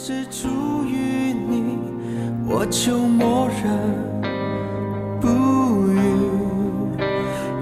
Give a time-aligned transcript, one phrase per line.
[0.00, 1.76] 是出于你，
[2.46, 3.66] 我就默认
[5.20, 5.26] 不
[5.92, 5.98] 语，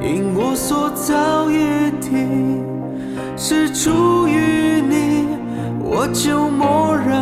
[0.03, 2.63] 因我所造一地
[3.39, 5.29] 是出于你，
[5.83, 7.17] 我就默认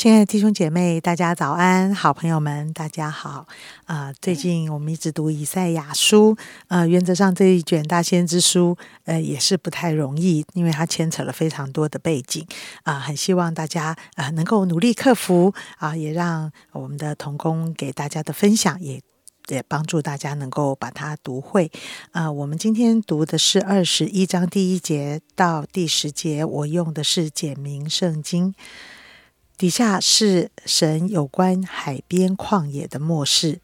[0.00, 1.94] 亲爱的弟兄姐妹，大家早安！
[1.94, 3.46] 好朋友们，大家好。
[3.84, 6.34] 啊、最近我们一直读以赛亚书，
[6.68, 8.74] 呃，原则上这一卷大先知书，
[9.04, 12.46] 呃，也是不太容易，因为它牵扯了非常多的背景
[12.84, 19.02] 啊、很希望大家呃能够努力克服啊、也让我们的童工给大家的分享也。
[19.48, 21.72] 也帮助大家能够把它读会。
[22.12, 28.54] 呃，我们今天读的是二十一章第一节到第十节，我用的是简明圣经。
[29.60, 33.60] 底下是神有关海边旷野的末世，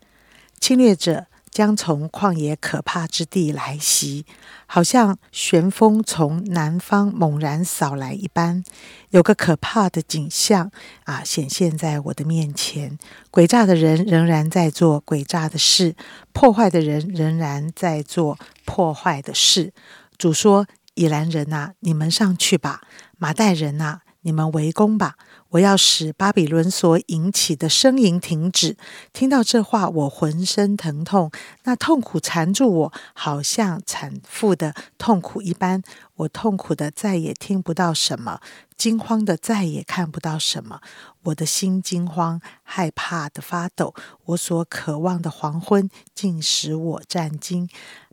[0.60, 4.26] 侵略者将从旷野可怕之地来袭，
[4.66, 8.62] 好像旋风从南方猛然扫来一般。
[9.08, 10.70] 有个可怕的景象
[11.04, 12.98] 啊，显现在我的面前。
[13.32, 15.96] 诡诈的人仍然在做诡诈的事，
[16.34, 19.72] 破坏的人仍然在做破坏的事。
[20.18, 22.82] 主说：“以兰人呐、你们上去吧；
[23.16, 25.16] 马代人呐、你们围攻吧。
[25.50, 28.76] 我要使巴比伦所引起的呻吟停止。
[29.12, 31.30] 听到这话，我浑身疼痛，
[31.64, 35.82] 那痛苦缠住我，好像产妇的痛苦一般。
[36.16, 38.40] 我痛苦的再也听不到什么，
[38.76, 40.80] 惊慌的再也看不到什么。
[41.24, 43.94] 我的心惊慌，害怕的发抖。
[44.24, 47.68] 我所渴望的黄昏，竟使我战惊。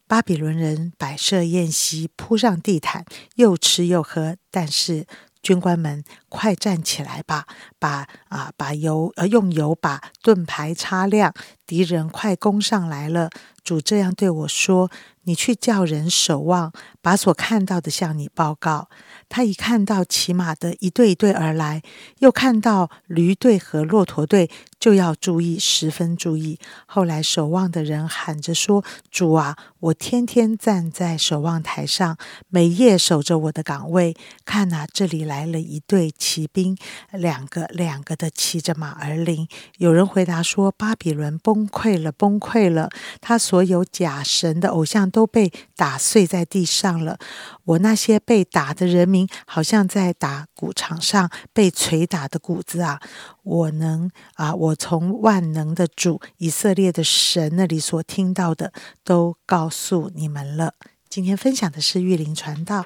[0.06, 4.36] 巴比伦人摆设宴席，铺上地毯，又吃又喝。
[4.52, 5.08] 但是
[5.44, 7.46] 军官们，快站起来吧！
[7.78, 11.34] 把啊，把油呃，用油把盾牌擦亮。
[11.68, 13.30] 敌人快攻上来了。
[13.64, 14.90] 主这样对我说
[15.24, 16.72] ：“你去叫人守望，
[17.02, 18.90] 把所看到的向你报告。”
[19.30, 21.82] 他一看到骑马的一队一队而来，
[22.20, 24.50] 又看到驴队和骆驼队，
[24.80, 26.60] 就要注意，十分注意。
[26.86, 32.18] 后来守望的人喊着说：“主啊，我天天站在守望台上，
[32.50, 34.16] 每夜守着我的岗位。
[34.46, 36.78] 看呐、这里来了一队骑兵，
[37.12, 39.48] 两个两个的骑着马而临。
[39.78, 42.90] 有人回答说：巴比伦崩溃了，崩溃了！
[43.20, 47.20] 他所有假神的偶像都被打碎在地上了。
[47.66, 53.00] 我那些被打的人民，好像在打谷场上被捶打的谷子啊！
[53.44, 60.74] 我能啊，我从万能的主以色列的神那里所听到的，都告诉你们了。
[61.08, 62.86] 今天分享的是玉林传道。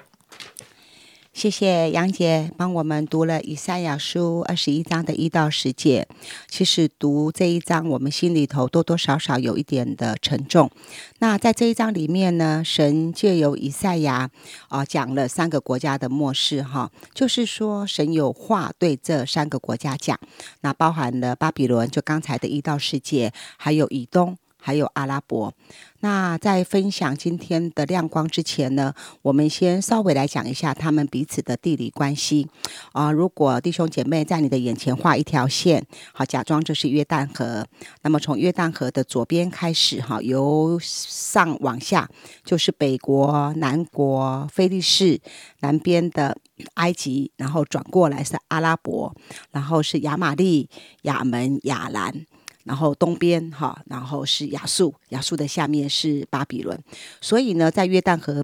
[1.37, 6.07] 谢谢杨姐帮我们读了以赛亚书二十一章的一到十节。
[6.47, 10.71] 其实读这一章，我们心里头多多少少有一点的沉重。
[11.19, 14.31] 那在这一章里面呢，神借由以赛亚
[14.69, 20.19] 啊、讲了三个国家的末世哈，就是说神有话对这三个国家讲，
[20.61, 24.35] 那包含了巴比伦，就刚才的一到十节，还有以东。
[24.67, 25.53] 还有阿拉伯。
[26.01, 32.45] 那在分享今天的亮光之前呢，我们先稍微来讲一下他们彼此的地理关系
[32.91, 37.65] 啊、如果弟兄姐妹在你的眼前画一条线，好，假装这是约旦河，
[38.01, 42.09] 那么从约旦河的左边开始，哈，由上往下
[42.43, 45.21] 就是北国、南国、菲利士，
[45.61, 46.37] 南边的
[46.73, 49.15] 埃及，然后转过来是阿拉伯，
[49.51, 50.69] 然后是亚玛利、
[51.03, 52.25] 亚门、亚兰。
[52.67, 56.77] 然后东边哈，然后是亚述，亚述的下面是巴比伦，
[57.21, 58.43] 所以呢，在约旦河。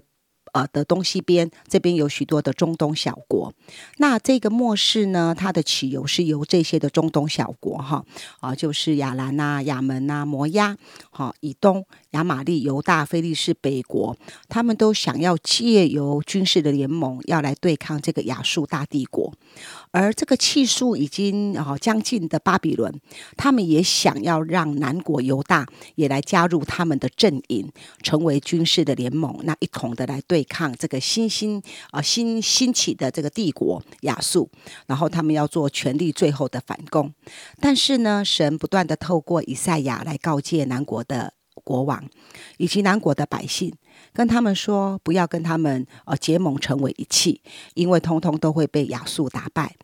[0.52, 3.52] 呃的东西边这边有许多的中东小国，
[3.96, 8.04] 那这个末世呢，它的起由是由这些的中东小国哈
[8.38, 10.76] 啊、就是亚兰呐、亚门呐、摩押，
[11.10, 11.84] 哈、以东、
[12.14, 14.16] 亚玛利、犹大、菲利士、北国，
[14.48, 19.32] 他们都想要借由军事的联盟，要来对抗这个亚述大帝国。
[19.90, 23.00] 而这个气数已经啊、将近的巴比伦，
[23.36, 25.66] 他们也想要让南国犹大
[25.96, 27.68] 也来加入他们的阵营，
[28.02, 34.48] 成为军事的联盟，那一同的来对抗这个新兴啊、新兴起的这个帝国亚述，
[34.86, 37.12] 然后他们要做全力最后的反攻。
[37.60, 42.02] 但是呢，神不断的透过以赛亚来告诫南国的国王
[42.56, 43.72] 以及南国的百姓，
[44.12, 47.40] 跟他们说，不要跟他们呃结盟成为一气，
[47.74, 49.76] 因为通通都会被亚述打败。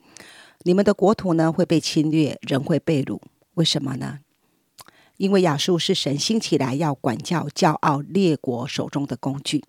[0.63, 3.21] 你们的国土呢会被侵略，人会被掳。
[3.55, 4.19] 为什么呢？
[5.17, 9.63] 因为亚述是神兴起来要管教骄傲列国手中的工具，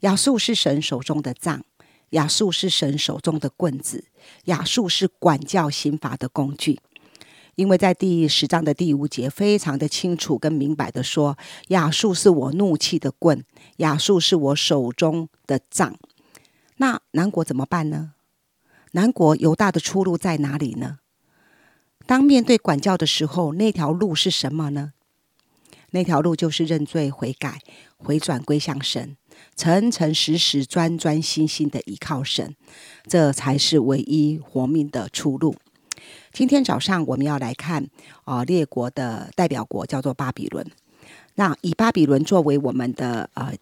[0.00, 1.64] 亚述是神手中的杖，
[2.10, 4.04] 亚述是神手中的棍子，
[4.44, 6.80] 亚述是管教刑罚的工具。
[7.56, 13.44] 因为在第十章的第五节，非常的清楚跟明白的说，亚述是我怒气的棍，
[13.76, 15.96] 亚述是我手中的杖。
[16.78, 18.14] 那南国怎么办呢？
[18.92, 20.98] 南国犹大的出路在哪里呢？
[22.06, 24.92] 当面对管教的时候，那条路是什么呢？
[25.90, 27.60] 那条路就是认罪悔改，
[27.96, 29.16] 回转归向神，
[29.56, 32.56] 诚诚实实、专专心心的依靠神，
[33.06, 35.54] 这才是唯一活命的出路。
[36.34, 37.86] 今天早上我们要来看
[38.24, 40.66] 啊，列国的代表国叫做巴比伦。
[41.36, 43.54] 那以巴比伦作为我们的呃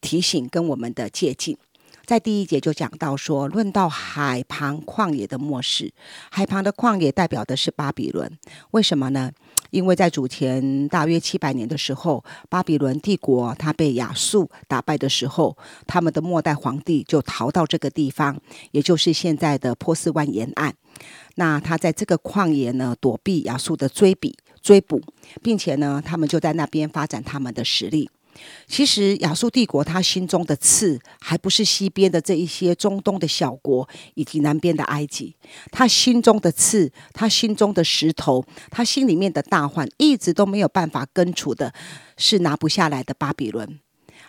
[0.00, 1.56] 提醒跟我们的借鉴。
[2.04, 5.92] 在第一节就讲到说，论到海旁旷野的末世，
[6.32, 8.36] 海旁的旷野代表的是巴比伦。
[8.72, 9.30] 为什么呢？
[9.70, 15.56] 因为在主前大约七百年的时候，巴比伦帝国它被亚述打败的时候，
[15.86, 18.36] 他们的末代皇帝就逃到这个地方，
[18.72, 20.74] 也就是现在的波斯湾沿岸。
[21.36, 25.00] 那他在这个旷野呢，躲避亚述的追比追捕，
[25.42, 28.10] 并且呢，他们就在那边发展他们的实力。
[28.66, 35.34] 其实亚述帝国他心中的刺，还不是西边的这一些中东的小国，以及南边的埃及。
[35.70, 41.74] 他心中的刺，他心中的石头，他心里面的大患，一直都没有办法根除的，
[42.16, 43.78] 是拿不下来的巴比伦。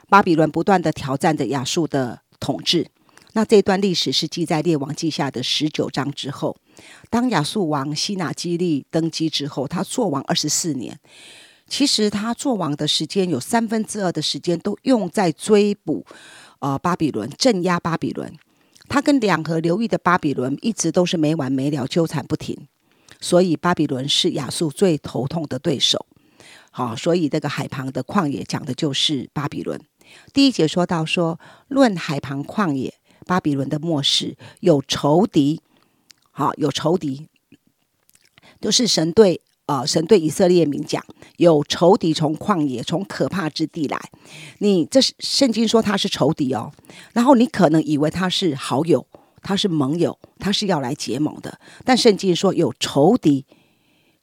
[0.10, 2.88] 巴比伦不断的挑战着亚述的统治。
[3.34, 6.58] 那这段历史是记在列王记下的十九章之后。
[7.10, 11.00] 当亚述王西拿基利登基之后，他做王二十四年。
[11.72, 16.06] 其实他做王的时间有三分之二的时间都用在追捕，
[16.60, 18.38] 呃，巴比伦镇压巴比伦。
[18.90, 22.68] 他跟两河流域的巴比伦一直都是没完没了纠缠不停，
[23.22, 26.06] 所以巴比伦是亚述最头痛的对手。
[26.72, 29.80] 好，所以这个海旁的旷野讲的就是巴比伦。
[30.34, 31.40] 第一节说到说，
[31.70, 32.94] 论海旁旷野，
[33.26, 35.62] 巴比伦的末世有仇敌，
[36.32, 37.30] 好有仇敌，
[38.60, 39.40] 都是神对。
[39.72, 39.86] 啊！
[39.86, 41.02] 神对以色列民讲
[41.38, 43.98] ：“有仇敌从旷野、从可怕之地来。
[44.60, 46.72] 你这是圣经说他是仇敌哦。
[47.14, 49.08] 然后你可能以为他是好友，
[49.42, 51.58] 他是盟友，他是要来结盟的。
[51.86, 53.46] 但圣经说有仇敌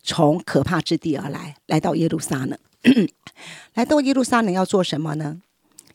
[0.03, 2.59] 从可怕之地而来，来到耶路撒冷。
[3.75, 5.41] 来到耶路撒冷要做什么呢？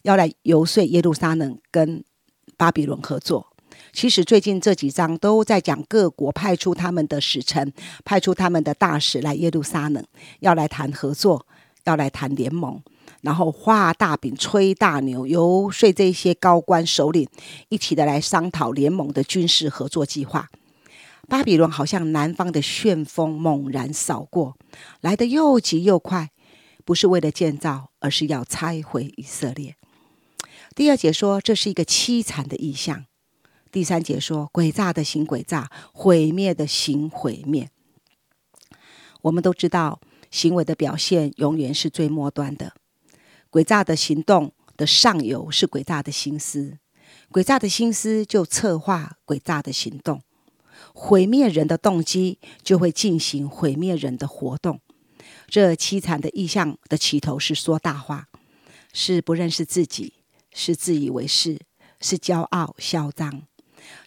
[0.01, 2.03] 要来游说耶路撒冷跟
[2.57, 3.47] 巴比伦合作。”
[3.91, 10.03] 其实最近这几章都在讲各国派出他们的使臣，派出他们的大使来耶路撒冷，
[10.39, 11.45] 要来谈合作，
[11.83, 12.81] 要来谈联盟，
[13.21, 17.27] 然后画大饼、吹大牛，游说这些高官首领
[17.69, 20.49] 一起的来商讨联盟的军事合作计划。
[21.27, 24.57] 巴比伦好像南方的旋风猛然扫过
[24.99, 26.31] 来的又急又快，
[26.83, 29.75] 不是为了建造，而是要拆毁以色列。
[30.75, 33.05] 第二节说，这是一个凄惨的意象。
[33.73, 37.71] 第三节说：“诡诈的行诡诈，毁灭的行毁灭。”
[39.23, 39.99] 我们都知道，
[40.29, 42.75] 行为的表现永远是最末端的。
[43.49, 46.77] 诡诈的行动的上游是诡诈的心思，
[47.31, 50.21] 诡诈的心思就策划诡诈的行动，
[50.93, 54.81] 毁灭人的动机就会进行毁灭人的活动。
[55.47, 58.27] 这凄惨的意象的起头是说大话，
[58.93, 60.13] 是不认识自己，
[60.51, 61.59] 是自以为是，
[61.99, 63.47] 是骄傲嚣张。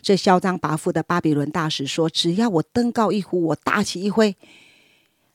[0.00, 4.36] 这嚣张跋扈的巴比伦大使说：“只要我登高一呼，我大旗一挥，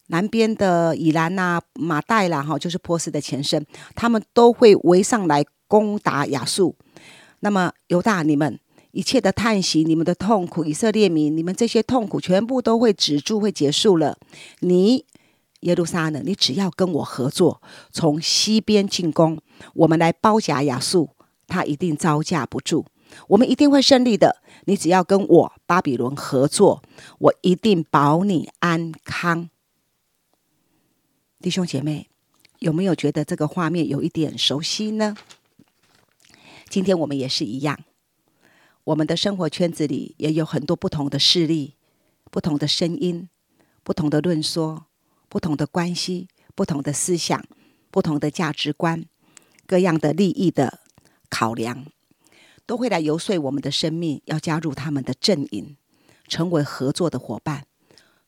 [0.08, 3.66] 南边的以兰呐、马代啦，哈，就是波斯的前身，
[3.96, 6.76] 他们都会围上来攻打亚述。
[7.40, 8.60] 那么犹大，你们
[8.92, 14.18] 一切的叹息、你们的痛苦，以色列民，你们这些痛苦全部都会止住，会结束了。
[14.60, 15.06] 你
[15.62, 19.40] 耶路撒冷，你只要跟我合作，从西边进攻，
[19.74, 21.10] 我们来包夹亚述，
[21.48, 22.86] 他一定招架不住。”
[23.28, 24.42] 我们一定会胜利的。
[24.66, 26.84] 你只要跟我巴比伦合作，
[27.20, 29.50] 我一定保你安康。
[31.40, 32.08] 弟兄姐妹，
[32.60, 35.16] 有没有觉得这个画面有一点熟悉呢？
[36.70, 37.80] 今天我们也是一样，
[38.84, 41.76] 我们的生活圈子里也有很多不同的势力、
[42.30, 43.28] 不同的声音、
[43.84, 44.86] 不同的论说、
[45.28, 47.44] 不同的关系、不同的思想、
[47.90, 49.04] 不同的价值观、
[49.66, 50.80] 各样的利益的
[51.30, 51.88] 考量。
[52.72, 55.76] 都会来游说我们的生命，要加入他们的阵营，
[56.30, 57.66] 成为合作的伙伴。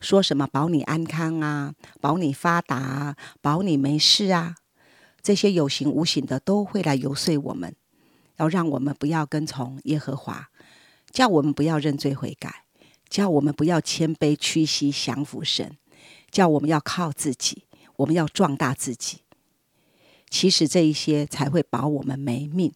[0.01, 4.57] 说什么保你安康啊，保你发达啊，保你没事啊，
[5.21, 7.73] 这些有形无形的都会来游说我们，
[8.35, 10.49] 要让我们不要跟从耶和华，
[11.09, 12.65] 叫我们不要认罪悔改，
[13.07, 15.77] 叫我们不要谦卑屈膝降服神，
[16.29, 17.63] 叫我们要靠自己，
[17.95, 19.19] 我们要壮大自己。
[20.29, 22.73] 其实这一些才会保我们没命。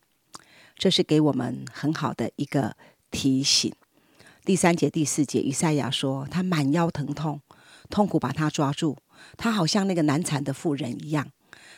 [0.78, 2.76] 这是给我们很好的一个
[3.12, 3.74] 提醒。
[4.46, 7.42] 第三节、第四节，以赛亚说他满腰疼痛，
[7.90, 8.96] 痛苦把他抓住，
[9.36, 11.30] 他好像那个难产的妇人一样。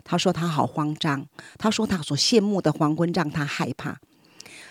[0.03, 1.27] 他说他好慌张，
[1.57, 3.99] 他说他所羡慕的黄昏让他害怕。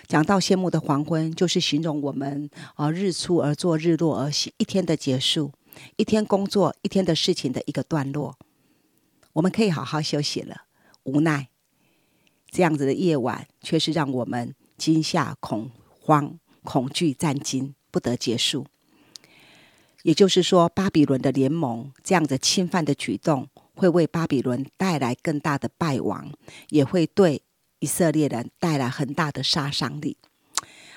[0.06, 5.52] 讲到谢幕的黄昏，就是形容我们啊日出而作，日落而息，一天的结束，
[5.96, 8.38] 一天工作，一天的事情的一个段落。
[9.34, 10.62] 我们可以好好休息了。
[11.04, 11.48] 无奈，
[12.50, 18.66] 这样子的夜晚，却是让我们惊吓、恐慌、恐惧、战惊，不得结束。
[20.02, 26.32] 也就是说，巴比伦的联盟这样子侵犯的举动，会为巴比伦带来更大的败亡，
[26.70, 27.42] 也会对。
[27.80, 30.16] 以色列人带来很大的杀伤力。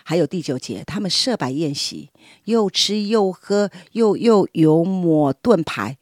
[0.03, 2.10] 还有第九节，他们设摆宴席，
[2.46, 6.00] 又吃又喝，又又有抹盾牌。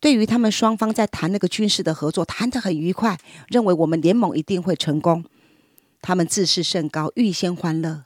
[0.00, 5.24] 对于他们双方在谈那个军事的合作，谈得很愉快，认为我们联盟一定会成功。
[6.00, 8.04] 他们自视甚高，预先欢乐。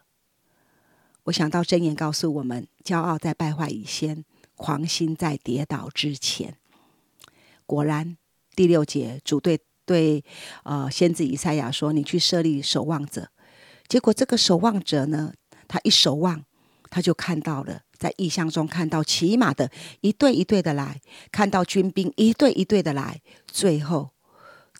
[1.24, 4.24] 我想到箴言告诉我们：骄傲在败坏以先，
[4.56, 6.56] 狂心在跌倒之前。
[7.66, 8.16] 果然，
[8.54, 9.60] 第六节主对。
[9.84, 10.24] 对，
[10.62, 13.28] 呃，先知以赛亚说：“你去设立守望者。”
[13.88, 15.34] 结果这个守望者呢，
[15.66, 16.44] 他一守望，
[16.88, 23.22] 他就看到了，在异象中看到骑马的一队一队的来，看到军兵一队一队的来。
[23.46, 24.10] 最后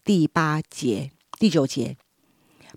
[0.04, 1.96] 第八节、第九节，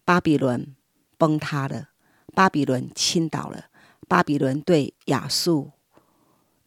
[0.03, 0.75] 巴比伦
[1.17, 1.89] 崩塌了，
[2.35, 3.65] 巴比伦倾倒了，
[4.07, 5.71] 巴比伦对亚述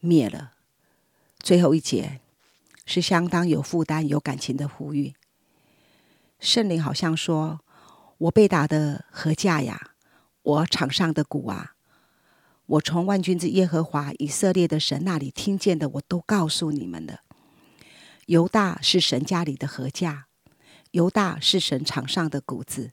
[0.00, 0.54] 灭了。
[1.38, 2.18] 最后一节
[2.84, 5.14] 是相当有负担、有感情的呼吁。
[6.40, 7.60] 圣灵好像说
[8.18, 9.92] ：“我被打的何价呀？
[10.42, 11.74] 我场上的鼓啊！
[12.68, 17.20] 我从万军之耶和华以色列的神那里听见的，我都告诉你们了。
[18.26, 20.26] 犹大是神家里的何价？
[20.90, 22.92] 犹大是神场上的谷子，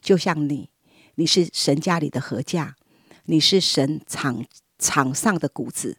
[0.00, 0.70] 就像你，
[1.14, 2.74] 你是神家里的何价？
[3.26, 4.44] 你是神场
[4.78, 5.98] 场上的谷子。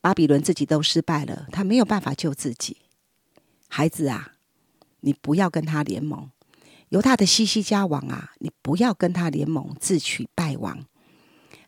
[0.00, 2.76] 巴比伦自己都失败了，他没有办法救自己。
[3.68, 4.32] 孩子啊！”
[5.00, 6.30] 你不要跟他联盟，
[6.88, 8.32] 犹大的西西家王啊！
[8.38, 10.86] 你不要跟他联盟，自取败亡。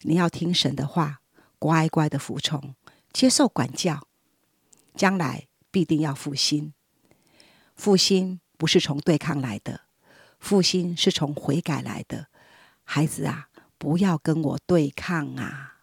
[0.08, 1.18] 你要听神的话，
[1.58, 2.76] 乖乖的服从，
[3.12, 4.06] 接受管教，
[4.94, 6.72] 将来必定要复兴。
[7.74, 9.80] 复兴不是从对抗来的，
[10.38, 12.28] 复兴是从悔改来的。
[12.84, 13.48] 孩子啊，
[13.78, 15.75] 不要跟我对抗啊！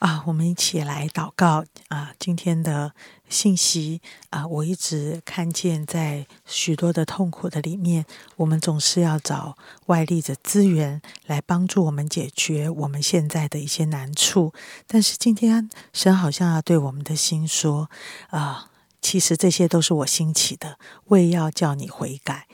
[0.00, 2.12] 啊，我们一起来祷告啊！
[2.18, 2.94] 今天的
[3.28, 14.54] 信息啊，我一直看见在许多的痛苦的里面，我们总是要找外力的资源来帮助我们解决我们现在的一些难处。
[14.86, 17.90] 但是今天神好像要对我们的心说
[18.30, 18.70] 啊，
[19.02, 20.78] 其实这些都是我兴起的，
[21.08, 22.46] 为要叫你悔改。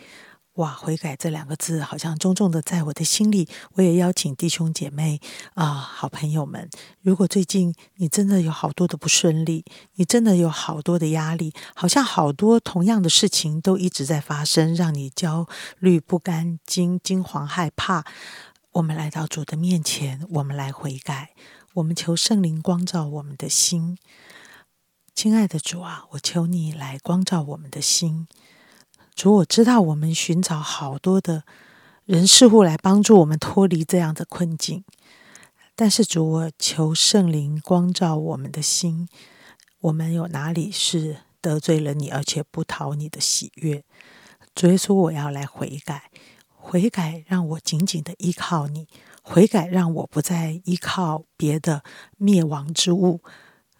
[0.56, 3.46] 哇，悔改这两个字好像重重的在我的心里。
[3.74, 5.20] 我也邀请弟兄姐妹
[5.52, 6.70] 啊，好朋友们，
[7.02, 15.46] 如果最近你真的有好多的不顺利，你真的有好多的压力，好像好多同样的事情都一直在发生，让你焦
[15.78, 18.04] 虑不甘、惊惊惶害怕。
[18.72, 21.34] 我们来到主的面前，我们来悔改，
[21.74, 23.98] 我们求圣灵光照我们的心。
[25.14, 28.26] 亲爱的主啊，我求你来光照我们的心。
[29.16, 31.44] 主，我知道我们寻找好多的
[32.04, 34.84] 人事物来帮助我们脱离这样的困境，
[35.74, 39.08] 但是主，我求圣灵光照我们的心，
[39.80, 43.82] 我们有哪里是得罪了你，而且不讨你的喜悦？
[44.54, 46.10] 主耶稣，我要来悔改，
[46.54, 48.86] 悔改让我紧紧的依靠你，
[49.22, 51.82] 悔改让我不再依靠别的
[52.18, 53.22] 灭亡之物。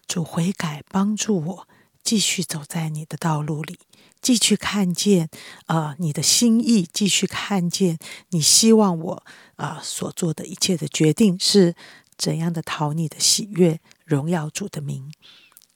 [0.07, 1.69] 主，悔改帮助我
[2.02, 3.78] 继续走在你的道路里。
[4.20, 5.28] 继续看见，
[5.66, 7.99] 呃，你的心意；继续看见
[8.30, 9.25] 你希望我，
[9.56, 11.75] 呃，所做的一切的决定是
[12.16, 15.12] 怎样的讨你的喜悦，荣耀主的名。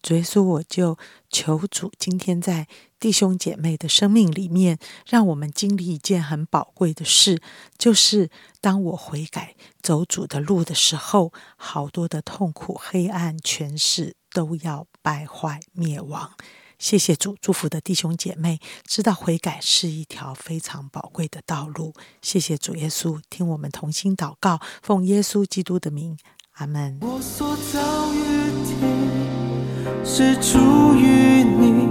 [0.02, 0.96] 主耶稣，我就
[1.28, 2.66] 求主今天在
[2.98, 7.38] 弟兄姐妹的生命里面，让我们经历一件很宝贵的事，
[7.76, 8.30] 就是
[8.62, 16.32] 当我悔改走主的路的时候，好多的痛苦、黑暗、权势都要败坏、灭亡。
[16.80, 21.92] 谢谢主祝福的弟兄姐妹，知道悔改是一条非常宝贵的道路。
[22.22, 26.16] 谢谢主耶稣，听我们同心祷告，奉耶稣基督的名，
[26.54, 26.98] 阿门。
[27.02, 31.86] 我所遭遇的，是出于你，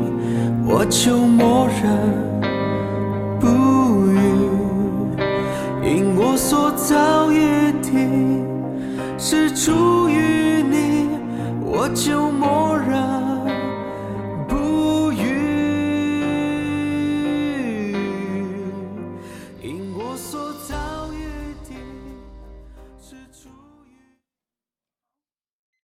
[0.68, 2.40] 我就默认
[3.40, 3.46] 不
[4.08, 4.18] 语。
[5.88, 11.08] 因我所遭遇的，是出于你，
[11.64, 12.28] 我就。